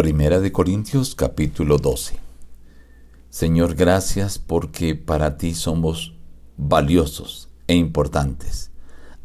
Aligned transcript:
Primera 0.00 0.40
de 0.40 0.50
Corintios 0.50 1.14
capítulo 1.14 1.76
12. 1.76 2.16
Señor, 3.28 3.74
gracias 3.74 4.38
porque 4.38 4.94
para 4.94 5.36
ti 5.36 5.52
somos 5.54 6.14
valiosos 6.56 7.50
e 7.66 7.74
importantes. 7.74 8.70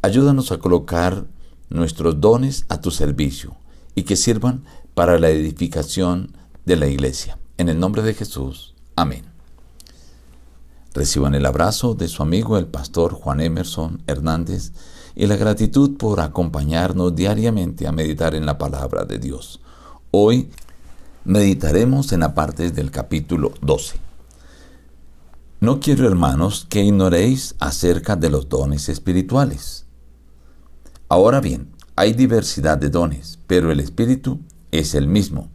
Ayúdanos 0.02 0.52
a 0.52 0.58
colocar 0.58 1.28
nuestros 1.70 2.20
dones 2.20 2.66
a 2.68 2.82
tu 2.82 2.92
servicio 2.92 3.56
y 3.96 4.04
que 4.04 4.18
sirvan 4.18 4.66
para 4.94 5.18
la 5.18 5.30
edificación 5.30 6.36
de 6.66 6.76
la 6.76 6.88
iglesia. 6.88 7.40
En 7.58 7.70
el 7.70 7.80
nombre 7.80 8.02
de 8.02 8.14
Jesús. 8.14 8.76
Amén. 8.98 9.24
Reciban 10.94 11.36
el 11.36 11.46
abrazo 11.46 11.94
de 11.94 12.10
su 12.10 12.22
amigo 12.22 12.58
el 12.58 12.68
pastor 12.68 13.14
Juan 13.14 13.40
Emerson 13.40 14.04
Hernández 14.08 14.74
y 15.16 15.28
la 15.28 15.38
gratitud 15.38 15.96
por 15.96 16.20
acompañarnos 16.20 17.16
diariamente 17.16 17.88
a 17.88 17.94
meditar 17.94 18.36
en 18.36 18.46
la 18.46 18.58
palabra 18.58 19.06
de 19.06 19.20
Dios. 19.20 19.62
Hoy 20.12 20.50
meditaremos 21.26 22.14
en 22.14 22.20
la 22.22 22.36
parte 22.36 22.72
del 22.72 22.92
capítulo 22.92 23.54
12. 23.62 23.98
No 25.60 25.80
quiero, 25.80 26.08
hermanos, 26.08 26.68
que 26.70 26.84
ignoréis 26.84 27.56
acerca 27.60 28.16
de 28.16 28.30
los 28.30 28.48
dones 28.48 28.88
espirituales. 28.90 29.86
Ahora 31.10 31.42
bien, 31.42 31.70
hay 31.96 32.14
diversidad 32.14 32.78
de 32.78 32.90
dones, 32.90 33.40
pero 33.48 33.72
el 33.72 33.80
Espíritu 33.80 34.40
es 34.72 34.94
el 34.94 35.08
mismo. 35.08 35.50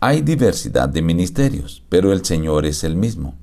Hay 0.00 0.22
diversidad 0.22 0.88
de 0.88 1.02
ministerios, 1.02 1.82
pero 1.88 2.12
el 2.12 2.24
Señor 2.24 2.64
es 2.64 2.82
el 2.82 2.96
mismo. 2.96 3.34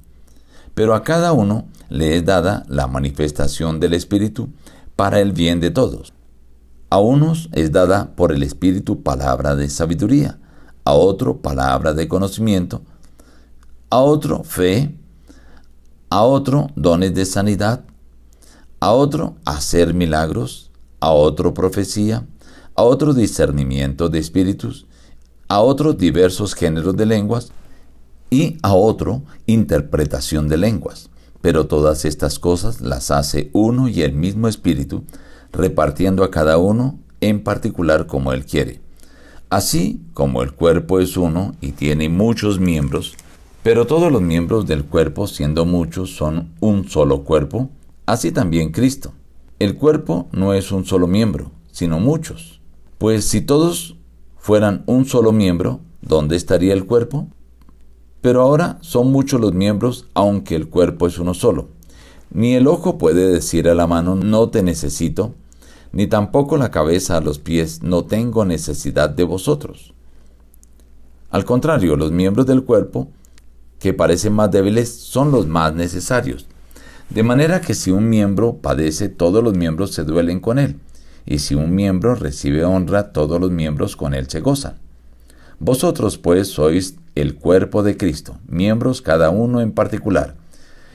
Pero 0.74 0.96
a 0.96 1.04
cada 1.04 1.34
uno 1.34 1.68
le 1.90 2.18
es 2.18 2.26
dada 2.26 2.66
la 2.68 2.88
manifestación 2.88 3.80
del 3.80 3.94
Espíritu 3.94 4.49
para 4.96 5.20
el 5.20 5.34
bien 5.34 5.60
de 5.60 5.70
todos. 5.70 6.13
A 6.90 6.98
unos 6.99 7.49
es 7.52 7.72
dada 7.72 8.16
por 8.16 8.32
el 8.32 8.41
Espíritu 8.41 9.04
palabra 9.04 9.55
de 9.55 9.70
sabiduría, 9.70 10.40
a 10.89 10.93
otro 10.93 11.38
palabra 11.38 11.93
de 11.93 12.07
conocimiento, 12.07 12.81
a 13.91 13.99
otro 13.99 14.43
fe, 14.43 14.96
a 16.09 16.23
otro 16.23 16.71
dones 16.76 17.13
de 17.13 17.27
sanidad, 17.27 17.84
a 18.79 18.91
otro 18.93 19.35
hacer 19.46 19.93
milagros, 19.93 20.71
a 20.99 21.12
otro 21.12 21.54
profecía, 21.54 22.26
a 22.73 22.81
otro 22.81 23.13
discernimiento 23.13 24.09
de 24.09 24.18
espíritus, 24.18 24.87
a 25.48 25.59
otro 25.59 25.93
diversos 25.93 26.55
géneros 26.55 26.98
de 26.98 27.05
lenguas 27.05 27.51
y 28.31 28.57
a 28.63 28.74
otro 28.74 29.21
interpretación 29.46 30.48
de 30.48 30.57
lenguas. 30.57 31.12
Pero 31.41 31.68
todas 31.68 32.03
estas 32.03 32.40
cosas 32.40 32.81
las 32.81 33.12
hace 33.12 33.51
uno 33.53 33.87
y 33.90 34.01
el 34.01 34.13
mismo 34.13 34.48
Espíritu, 34.48 35.03
repartiendo 35.51 36.24
a 36.24 36.31
cada 36.31 36.57
uno 36.57 36.98
en 37.21 37.43
particular 37.43 38.07
como 38.07 38.34
Él 38.34 38.43
quiere. 38.43 38.88
Así 39.50 40.00
como 40.14 40.44
el 40.44 40.52
cuerpo 40.54 41.00
es 41.00 41.18
uno 41.18 41.55
y 41.60 41.72
tiene 41.72 42.08
muchos 42.08 42.60
miembros, 42.60 43.16
pero 43.64 43.88
todos 43.88 44.12
los 44.12 44.22
miembros 44.22 44.68
del 44.68 44.86
cuerpo, 44.86 45.26
siendo 45.26 45.66
muchos, 45.66 46.16
son 46.16 46.52
un 46.60 46.88
solo 46.88 47.24
cuerpo, 47.24 47.70
así 48.05 48.32
también 48.32 48.72
Cristo. 48.72 49.14
El 49.58 49.76
cuerpo 49.76 50.27
no 50.32 50.54
es 50.54 50.72
un 50.72 50.86
solo 50.86 51.08
miembro, 51.08 51.52
sino 51.72 52.00
muchos. 52.00 52.62
Pues 53.00 53.26
si 53.26 53.42
todos 53.42 53.96
fueran 54.38 54.84
un 54.86 55.05
solo 55.05 55.32
miembro, 55.32 55.80
¿dónde 56.02 56.36
estaría 56.36 56.74
el 56.74 56.86
cuerpo? 56.86 57.27
Pero 58.22 58.42
ahora 58.42 58.77
son 58.82 59.12
muchos 59.12 59.42
los 59.42 59.54
miembros, 59.54 60.05
aunque 60.14 60.55
el 60.55 60.70
cuerpo 60.70 61.08
es 61.08 61.18
uno 61.18 61.34
solo. 61.34 61.70
Ni 62.32 62.54
el 62.54 62.68
ojo 62.68 63.00
puede 63.00 63.27
decir 63.27 63.68
a 63.68 63.74
la 63.74 63.88
mano, 63.88 64.14
no 64.16 64.50
te 64.50 64.62
necesito, 64.62 65.34
ni 65.91 66.07
tampoco 66.07 66.57
la 66.57 66.72
cabeza 66.72 67.18
a 67.18 67.22
los 67.22 67.40
pies, 67.40 67.81
no 67.81 68.06
tengo 68.06 68.45
necesidad 68.45 69.09
de 69.09 69.23
vosotros. 69.23 69.94
Al 71.31 71.46
contrario, 71.46 71.96
los 71.96 72.12
miembros 72.12 72.46
del 72.46 72.63
cuerpo, 72.63 73.09
que 73.79 73.94
parecen 73.94 74.34
más 74.34 74.51
débiles, 74.51 74.90
son 74.90 75.31
los 75.31 75.47
más 75.47 75.73
necesarios. 75.73 76.47
De 77.09 77.23
manera 77.23 77.62
que 77.62 77.73
si 77.73 77.91
un 77.91 78.09
miembro 78.09 78.58
padece, 78.58 79.09
todos 79.09 79.44
los 79.44 79.56
miembros 79.56 79.91
se 79.91 80.03
duelen 80.03 80.40
con 80.40 80.59
él, 80.59 80.80
y 81.25 81.40
si 81.40 81.56
un 81.56 81.74
miembro 81.74 82.16
recibe 82.16 82.64
honra, 82.66 83.12
todos 83.12 83.40
los 83.40 83.52
miembros 83.52 83.96
con 83.96 84.14
él 84.14 84.30
se 84.30 84.41
gozan. 84.41 84.78
Vosotros 85.59 86.18
pues 86.18 86.47
sois 86.47 86.96
el 87.16 87.35
cuerpo 87.35 87.84
de 87.84 87.97
Cristo, 87.97 88.38
miembros 88.47 89.02
cada 89.02 89.30
uno 89.30 89.62
en 89.62 89.72
particular. 89.72 90.35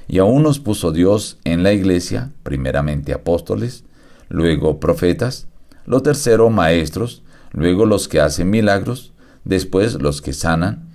Y 0.08 0.18
aún 0.18 0.42
nos 0.42 0.58
puso 0.58 0.92
Dios 0.92 1.38
en 1.44 1.62
la 1.62 1.72
iglesia, 1.72 2.30
primeramente 2.42 3.12
apóstoles, 3.12 3.84
luego 4.34 4.80
profetas, 4.80 5.46
lo 5.86 6.02
tercero 6.02 6.50
maestros, 6.50 7.22
luego 7.52 7.86
los 7.86 8.08
que 8.08 8.20
hacen 8.20 8.50
milagros, 8.50 9.12
después 9.44 9.94
los 9.94 10.20
que 10.20 10.32
sanan, 10.32 10.88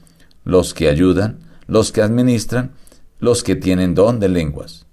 los 0.44 0.73
que 0.73 0.89
ayudan, 0.89 1.39
los 1.66 1.94
que 1.94 2.01
administran, 2.01 2.72
los 3.19 3.44
que 3.44 3.55
tienen 3.55 3.95
don 3.95 4.19
de 4.19 4.27
lenguas. 4.27 4.85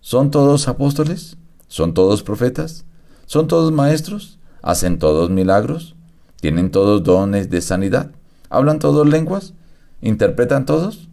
¿Son 0.00 0.30
todos 0.30 0.66
apóstoles? 0.66 1.36
¿Son 1.66 1.92
todos 1.92 2.22
profetas? 2.22 2.86
¿Son 3.26 3.48
todos 3.48 3.70
maestros? 3.70 4.38
¿Hacen 4.62 4.98
todos 4.98 5.28
milagros? 5.28 5.94
¿Tienen 6.40 6.70
todos 6.70 7.02
dones 7.04 7.50
de 7.50 7.60
sanidad? 7.60 8.12
¿Hablan 8.48 8.78
todos 8.78 9.06
lenguas? 9.06 9.52
¿Interpretan 10.00 10.64
todos? 10.64 11.10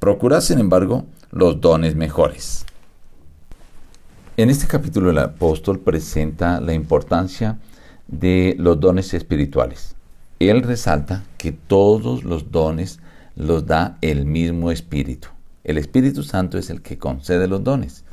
Procurad, 0.00 0.40
sin 0.40 0.58
embargo, 0.58 1.06
los 1.30 1.60
dones 1.60 1.94
mejores. 1.94 2.64
En 4.38 4.48
este 4.48 4.66
capítulo 4.66 5.10
el 5.10 5.18
apóstol 5.18 5.80
presenta 5.80 6.58
la 6.62 6.72
importancia 6.72 7.58
de 8.08 8.56
los 8.58 8.80
dones 8.80 9.12
espirituales. 9.12 9.94
Él 10.38 10.62
resalta 10.62 11.22
que 11.36 11.52
todos 11.52 12.24
los 12.24 12.50
dones 12.50 12.98
los 13.36 13.66
da 13.66 13.98
el 14.00 14.24
mismo 14.24 14.70
Espíritu. 14.70 15.28
El 15.64 15.76
Espíritu 15.76 16.22
Santo 16.22 16.56
es 16.56 16.70
el 16.70 16.80
que 16.80 16.96
concede 16.96 17.46
los 17.46 17.62
dones. 17.62 18.04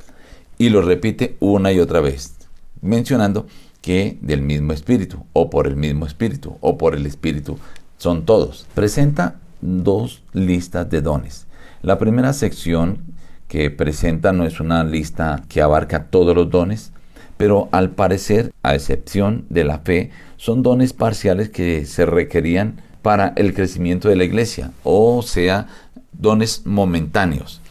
Y 0.57 0.67
lo 0.67 0.81
repite 0.81 1.37
una 1.39 1.71
y 1.71 1.79
otra 1.79 2.01
vez, 2.01 2.35
mencionando 2.81 3.47
que 3.81 4.17
del 4.21 4.41
mismo 4.41 4.73
espíritu, 4.73 5.23
o 5.31 5.49
por 5.49 5.67
el 5.67 5.77
mismo 5.77 6.05
espíritu, 6.05 6.57
o 6.59 6.77
por 6.77 6.95
el 6.95 7.05
espíritu, 7.05 7.57
son 7.97 8.25
todos. 8.25 8.67
Presenta 8.73 9.39
dos 9.61 10.21
listas 10.33 10.89
de 10.89 11.01
dones. 11.01 11.47
La 11.81 11.97
primera 11.97 12.33
sección 12.33 13.18
que 13.49 13.69
presenta 13.71 14.31
no 14.31 14.45
es 14.45 14.61
una 14.61 14.85
lista 14.85 15.43
que 15.49 15.61
abarca 15.61 16.05
todos 16.05 16.33
los 16.33 16.49
dones, 16.49 16.93
pero 17.35 17.67
al 17.71 17.89
parecer, 17.89 18.53
a 18.63 18.75
excepción 18.75 19.45
de 19.49 19.65
la 19.65 19.79
fe, 19.79 20.11
son 20.37 20.61
dones 20.61 20.93
parciales 20.93 21.49
que 21.49 21.85
se 21.85 22.05
requerían 22.05 22.79
para 23.01 23.33
el 23.35 23.53
crecimiento 23.53 24.07
de 24.07 24.15
la 24.15 24.23
iglesia, 24.23 24.71
o 24.83 25.21
sea, 25.23 25.67
dones 26.13 26.65
momentáneos. 26.65 27.61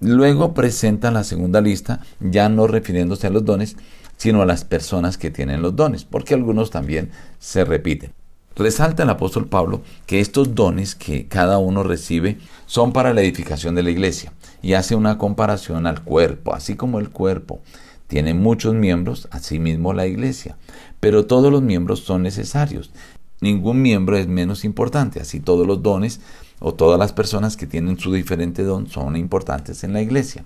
Luego 0.00 0.52
presenta 0.52 1.10
la 1.10 1.24
segunda 1.24 1.62
lista, 1.62 2.00
ya 2.20 2.48
no 2.50 2.66
refiriéndose 2.66 3.26
a 3.26 3.30
los 3.30 3.44
dones, 3.44 3.76
sino 4.18 4.42
a 4.42 4.46
las 4.46 4.64
personas 4.64 5.16
que 5.16 5.30
tienen 5.30 5.62
los 5.62 5.74
dones, 5.74 6.04
porque 6.04 6.34
algunos 6.34 6.70
también 6.70 7.10
se 7.38 7.64
repiten. 7.64 8.12
Resalta 8.56 9.02
el 9.02 9.10
apóstol 9.10 9.46
Pablo 9.46 9.82
que 10.06 10.20
estos 10.20 10.54
dones 10.54 10.94
que 10.94 11.26
cada 11.26 11.58
uno 11.58 11.82
recibe 11.82 12.38
son 12.66 12.92
para 12.92 13.12
la 13.12 13.22
edificación 13.22 13.74
de 13.74 13.82
la 13.82 13.90
iglesia 13.90 14.32
y 14.62 14.74
hace 14.74 14.94
una 14.94 15.18
comparación 15.18 15.86
al 15.86 16.02
cuerpo, 16.04 16.54
así 16.54 16.76
como 16.76 17.00
el 17.00 17.10
cuerpo 17.10 17.60
tiene 18.06 18.32
muchos 18.32 18.74
miembros, 18.74 19.26
asimismo 19.32 19.92
la 19.92 20.06
iglesia, 20.06 20.56
pero 21.00 21.26
todos 21.26 21.50
los 21.50 21.62
miembros 21.62 22.00
son 22.00 22.22
necesarios. 22.22 22.92
Ningún 23.40 23.82
miembro 23.82 24.16
es 24.16 24.28
menos 24.28 24.64
importante, 24.64 25.20
así 25.20 25.40
todos 25.40 25.66
los 25.66 25.82
dones 25.82 26.20
o 26.60 26.72
todas 26.72 26.98
las 26.98 27.12
personas 27.12 27.56
que 27.56 27.66
tienen 27.66 27.98
su 27.98 28.12
diferente 28.12 28.62
don 28.62 28.88
son 28.88 29.16
importantes 29.16 29.82
en 29.82 29.92
la 29.92 30.00
iglesia. 30.00 30.44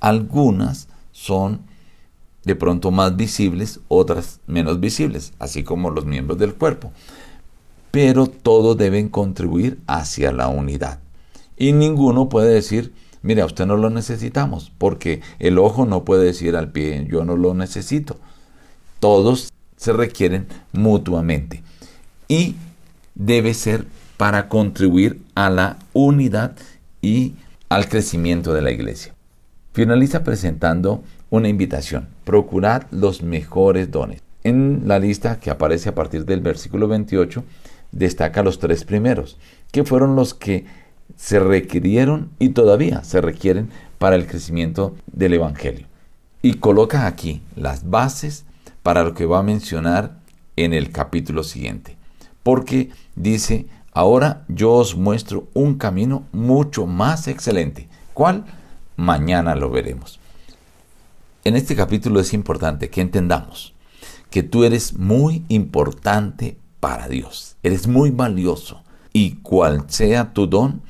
Algunas 0.00 0.88
son 1.12 1.60
de 2.44 2.56
pronto 2.56 2.90
más 2.90 3.16
visibles, 3.16 3.80
otras 3.88 4.40
menos 4.46 4.80
visibles, 4.80 5.32
así 5.38 5.62
como 5.62 5.90
los 5.90 6.04
miembros 6.04 6.38
del 6.38 6.54
cuerpo. 6.54 6.92
Pero 7.94 8.26
todos 8.26 8.76
deben 8.76 9.08
contribuir 9.08 9.78
hacia 9.86 10.32
la 10.32 10.48
unidad. 10.48 10.98
Y 11.56 11.70
ninguno 11.70 12.28
puede 12.28 12.52
decir, 12.52 12.92
mire, 13.22 13.42
a 13.42 13.46
usted 13.46 13.66
no 13.66 13.76
lo 13.76 13.88
necesitamos, 13.88 14.72
porque 14.78 15.20
el 15.38 15.58
ojo 15.58 15.86
no 15.86 16.04
puede 16.04 16.24
decir 16.24 16.56
al 16.56 16.72
pie, 16.72 17.06
yo 17.08 17.24
no 17.24 17.36
lo 17.36 17.54
necesito. 17.54 18.16
Todos 18.98 19.52
se 19.76 19.92
requieren 19.92 20.48
mutuamente. 20.72 21.62
Y 22.26 22.56
debe 23.14 23.54
ser 23.54 23.86
para 24.16 24.48
contribuir 24.48 25.20
a 25.36 25.48
la 25.48 25.78
unidad 25.92 26.56
y 27.00 27.34
al 27.68 27.88
crecimiento 27.88 28.52
de 28.54 28.62
la 28.62 28.72
iglesia. 28.72 29.14
Finaliza 29.72 30.24
presentando 30.24 31.04
una 31.30 31.48
invitación. 31.48 32.08
Procurad 32.24 32.86
los 32.90 33.22
mejores 33.22 33.92
dones. 33.92 34.20
En 34.42 34.82
la 34.86 34.98
lista 34.98 35.38
que 35.38 35.50
aparece 35.50 35.90
a 35.90 35.94
partir 35.94 36.24
del 36.24 36.40
versículo 36.40 36.88
28, 36.88 37.44
destaca 37.94 38.42
los 38.42 38.58
tres 38.58 38.84
primeros, 38.84 39.38
que 39.72 39.84
fueron 39.84 40.16
los 40.16 40.34
que 40.34 40.66
se 41.16 41.38
requirieron 41.38 42.30
y 42.38 42.50
todavía 42.50 43.04
se 43.04 43.20
requieren 43.20 43.70
para 43.98 44.16
el 44.16 44.26
crecimiento 44.26 44.94
del 45.06 45.34
Evangelio. 45.34 45.86
Y 46.42 46.54
coloca 46.54 47.06
aquí 47.06 47.42
las 47.56 47.88
bases 47.88 48.44
para 48.82 49.02
lo 49.02 49.14
que 49.14 49.26
va 49.26 49.38
a 49.38 49.42
mencionar 49.42 50.18
en 50.56 50.72
el 50.72 50.90
capítulo 50.90 51.42
siguiente. 51.42 51.96
Porque 52.42 52.90
dice, 53.16 53.66
Ahora 53.96 54.44
yo 54.48 54.72
os 54.72 54.96
muestro 54.96 55.46
un 55.54 55.76
camino 55.76 56.26
mucho 56.32 56.84
más 56.84 57.28
excelente. 57.28 57.88
¿Cuál? 58.12 58.44
Mañana 58.96 59.54
lo 59.54 59.70
veremos. 59.70 60.18
En 61.44 61.54
este 61.54 61.76
capítulo 61.76 62.18
es 62.18 62.34
importante 62.34 62.90
que 62.90 63.00
entendamos 63.00 63.72
que 64.30 64.42
tú 64.42 64.64
eres 64.64 64.98
muy 64.98 65.44
importante 65.48 66.56
para 66.84 67.08
Dios. 67.08 67.56
Eres 67.62 67.86
muy 67.86 68.10
valioso. 68.10 68.82
Y 69.14 69.36
cual 69.36 69.84
sea 69.88 70.34
tu 70.34 70.46
don, 70.46 70.82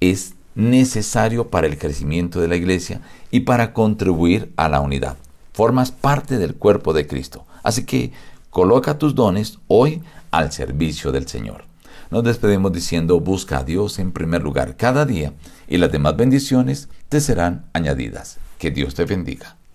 es 0.00 0.32
necesario 0.54 1.50
para 1.50 1.66
el 1.66 1.76
crecimiento 1.76 2.40
de 2.40 2.48
la 2.48 2.56
iglesia 2.56 3.02
y 3.30 3.40
para 3.40 3.74
contribuir 3.74 4.50
a 4.56 4.70
la 4.70 4.80
unidad. 4.80 5.18
Formas 5.52 5.90
parte 5.90 6.38
del 6.38 6.54
cuerpo 6.54 6.94
de 6.94 7.06
Cristo. 7.06 7.44
Así 7.62 7.84
que 7.84 8.12
coloca 8.48 8.96
tus 8.96 9.14
dones 9.14 9.58
hoy 9.68 10.00
al 10.30 10.52
servicio 10.52 11.12
del 11.12 11.28
Señor. 11.28 11.66
Nos 12.10 12.24
despedimos 12.24 12.72
diciendo, 12.72 13.20
busca 13.20 13.58
a 13.58 13.64
Dios 13.64 13.98
en 13.98 14.12
primer 14.12 14.42
lugar 14.42 14.78
cada 14.78 15.04
día 15.04 15.34
y 15.68 15.76
las 15.76 15.92
demás 15.92 16.16
bendiciones 16.16 16.88
te 17.10 17.20
serán 17.20 17.66
añadidas. 17.74 18.38
Que 18.56 18.70
Dios 18.70 18.94
te 18.94 19.04
bendiga. 19.04 19.58